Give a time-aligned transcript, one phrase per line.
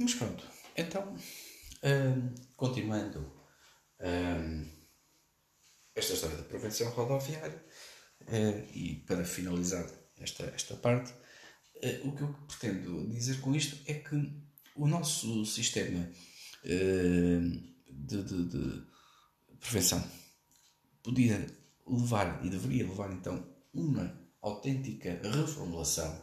[0.00, 0.42] Mas pronto,
[0.74, 1.14] então,
[1.84, 3.20] hum, continuando
[4.00, 4.66] hum,
[5.94, 7.62] esta história da prevenção rodoviária,
[8.22, 9.86] uh, e para finalizar
[10.18, 11.12] esta, esta parte,
[12.04, 14.16] o que eu pretendo dizer com isto é que
[14.74, 16.10] o nosso sistema
[16.62, 18.86] de, de, de
[19.58, 20.06] prevenção
[21.02, 21.46] podia
[21.86, 26.22] levar e deveria levar então uma autêntica reformulação,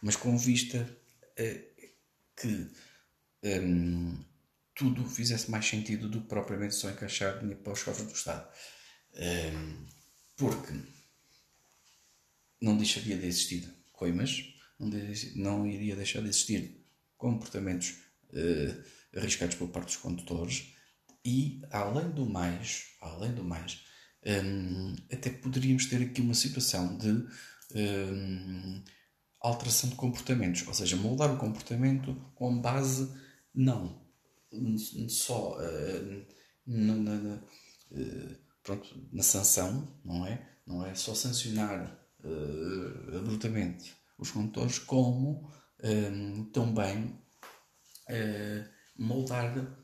[0.00, 0.78] mas com vista
[1.36, 1.72] a
[2.40, 2.70] que
[3.42, 4.18] um,
[4.74, 8.48] tudo fizesse mais sentido do que propriamente só encaixar dinheiro para os cofres do Estado.
[9.14, 9.86] Um,
[10.36, 10.72] porque
[12.60, 14.42] não deixaria de existir coimas,
[14.78, 16.84] não, de, não iria deixar de existir
[17.16, 17.90] comportamentos
[18.30, 20.74] uh, arriscados por parte dos condutores
[21.24, 23.84] e, além do mais, além do mais,
[24.24, 27.26] um, até poderíamos ter aqui uma situação de
[27.74, 28.84] um,
[29.40, 33.12] alteração de comportamentos, ou seja, moldar o comportamento com base
[33.54, 34.02] não
[35.08, 36.26] só uh,
[36.66, 40.48] na, na, uh, pronto, na sanção, não é?
[40.66, 45.50] Não é só sancionar uh, abruptamente os condutores, como
[46.52, 47.18] também
[48.96, 49.76] moldar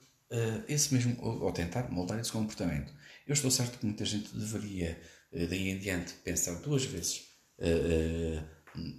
[0.68, 2.94] esse mesmo, ou, ou tentar moldar esse comportamento.
[3.26, 7.28] Eu estou certo que muita gente deveria, daí em diante, pensar duas vezes
[7.58, 8.48] uh, uh,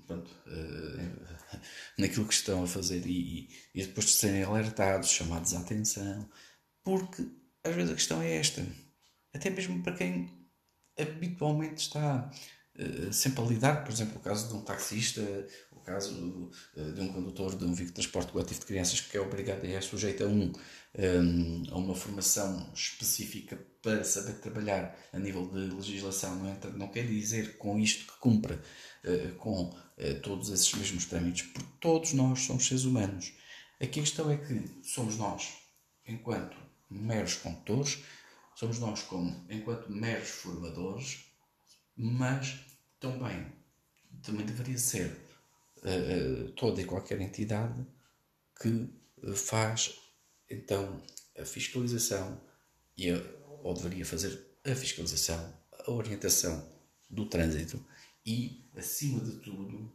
[0.05, 1.59] pronto, uh,
[1.97, 6.29] naquilo que estão a fazer e, e, depois de serem alertados, chamados à atenção,
[6.83, 7.25] porque
[7.63, 8.65] às vezes a questão é esta.
[9.33, 10.29] Até mesmo para quem
[10.97, 12.29] habitualmente está
[13.11, 15.21] sempre a lidar, por exemplo, o caso de um taxista,
[15.71, 19.21] o caso de um condutor de um veículo de transporte coletivo de crianças que é
[19.21, 20.51] obrigado e é sujeito a um
[20.97, 26.57] um, a uma formação específica para saber trabalhar a nível de legislação, não, é?
[26.75, 28.61] não quer dizer com isto que cumpra
[29.37, 29.73] com
[30.21, 33.33] todos esses mesmos trâmites, porque todos nós somos seres humanos.
[33.79, 35.53] Aqui a questão é que somos nós,
[36.05, 36.57] enquanto
[36.89, 37.99] meros condutores,
[38.55, 41.25] somos nós como enquanto meros formadores,
[41.95, 42.59] mas
[42.99, 43.51] também,
[44.21, 45.11] também deveria ser
[45.77, 47.85] uh, toda e qualquer entidade
[48.61, 48.89] que
[49.35, 49.95] faz
[50.49, 51.01] então,
[51.37, 52.41] a fiscalização,
[52.97, 53.21] e a,
[53.61, 55.53] ou deveria fazer a fiscalização,
[55.85, 56.67] a orientação
[57.09, 57.83] do trânsito
[58.25, 59.93] e, acima de tudo,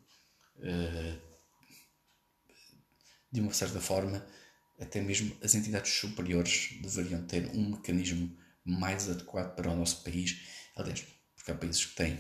[0.59, 1.35] uh,
[3.31, 4.25] de uma certa forma,
[4.79, 10.71] até mesmo as entidades superiores deveriam ter um mecanismo mais adequado para o nosso país.
[10.77, 11.05] Aliás,
[11.35, 12.19] porque há países que têm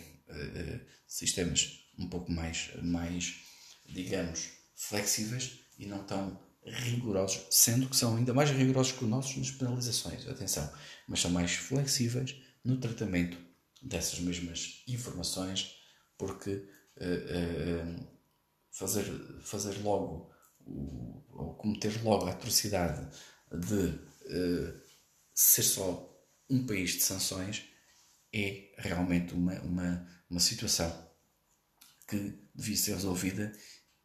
[1.06, 3.34] sistemas um pouco mais, mais,
[3.86, 9.36] digamos, flexíveis e não tão rigorosos, sendo que são ainda mais rigorosos que os nossos
[9.36, 10.70] nas penalizações, atenção,
[11.06, 13.36] mas são mais flexíveis no tratamento
[13.82, 15.76] dessas mesmas informações,
[16.16, 18.08] porque uh, uh,
[18.72, 19.04] fazer,
[19.42, 23.06] fazer logo, o, ou cometer logo a atrocidade
[23.52, 24.80] de uh,
[25.34, 26.10] ser só
[26.48, 27.64] um país de sanções
[28.34, 30.92] é realmente uma, uma, uma situação
[32.06, 33.52] que devia ser resolvida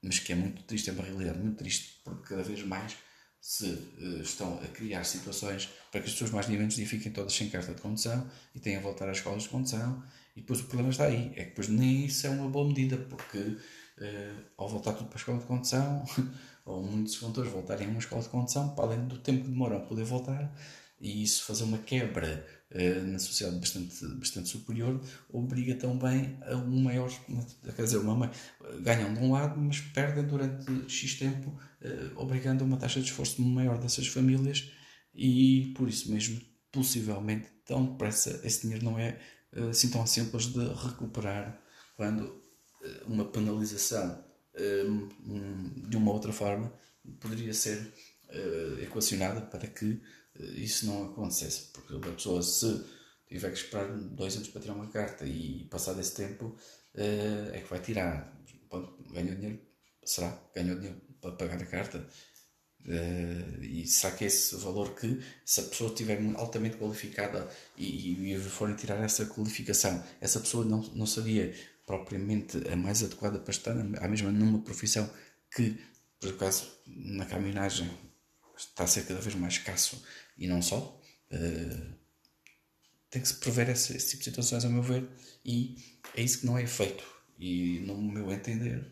[0.01, 2.95] mas que é muito triste, é uma realidade muito triste, porque cada vez mais
[3.41, 7.49] se uh, estão a criar situações para que as pessoas mais níveis fiquem todas sem
[7.49, 10.03] carta de condução e tenham a voltar às escolas de condução.
[10.35, 12.97] E depois o problema está aí, é que depois nem isso é uma boa medida,
[12.97, 16.05] porque uh, ao voltar tudo para a escola de condução,
[16.65, 19.77] ou muitos condutores voltarem a uma escola de condução, para além do tempo que demoram
[19.77, 20.53] a poder voltar,
[20.99, 26.81] e isso fazer uma quebra uh, na sociedade bastante, bastante superior obriga também a um
[26.81, 27.09] maior,
[27.75, 28.31] quer dizer, uma,
[28.81, 33.07] ganham de um lado, mas perdem durante X tempo, uh, obrigando a uma taxa de
[33.07, 34.71] esforço maior dessas famílias
[35.15, 39.19] e por isso mesmo, possivelmente, tão depressa esse dinheiro não é
[39.55, 41.61] uh, assim tão simples de recuperar
[41.95, 42.39] quando
[43.05, 44.23] uma penalização
[45.89, 46.71] de uma outra forma
[47.19, 47.93] poderia ser
[48.81, 50.01] equacionada para que
[50.39, 51.71] isso não acontecesse.
[51.73, 52.83] Porque a pessoa, se
[53.27, 56.55] tiver que esperar dois anos para tirar uma carta e passar desse tempo,
[56.95, 58.37] eh, é que vai tirar.
[59.11, 59.59] Ganhou dinheiro,
[60.03, 60.37] será?
[60.55, 62.07] Ganhou dinheiro para pagar a carta.
[62.85, 67.47] Uh, e será que é esse valor que, se a pessoa estiver altamente qualificada
[67.77, 71.53] e, e, forem tirar essa qualificação, essa pessoa não, não seria
[71.85, 75.09] propriamente a mais adequada para estar a mesma numa profissão
[75.53, 75.77] que,
[76.19, 77.89] por acaso, na caminhagem
[78.59, 80.03] está a ser cada vez mais escasso
[80.37, 81.01] e não só.
[81.31, 81.99] Uh,
[83.09, 85.09] tem que se prever esse, esse, tipo de situações, a meu ver,
[85.43, 85.75] e
[86.15, 87.03] é isso que não é feito.
[87.39, 88.91] E, no meu entender,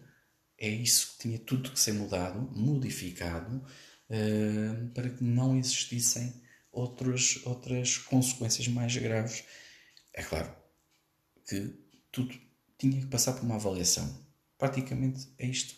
[0.58, 6.34] é isso que tinha tudo que ser mudado, modificado, uh, para que não existissem
[6.72, 9.44] outras, outras consequências mais graves.
[10.14, 10.56] É claro
[11.48, 11.76] que
[12.12, 12.40] tudo
[12.78, 14.26] tinha que passar por uma avaliação.
[14.58, 15.76] Praticamente é isto